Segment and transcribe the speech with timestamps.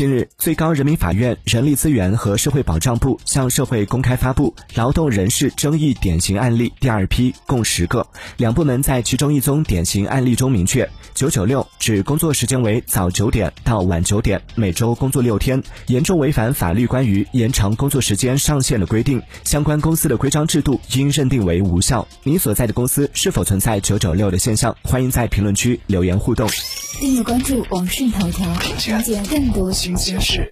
[0.00, 8.06] 近日，最高人民法院人力资源和社会保障部向社会公开发布劳动人事争议典型案例第二批，共十个。
[8.38, 22.08] 两部门在其中一宗典型案例中明确，九九六指工作时间为早九点到晚九点，每周工作六天，严重违反法律关于延长工作时间上限的规定，相关公司的规章制度应认定为无效。
[22.22, 24.74] 你所在的公司是否存在九九六的现象？
[24.82, 26.48] 欢迎在评论区留言互动。
[26.98, 30.48] 订阅关注网讯头条，了解更多新鲜事。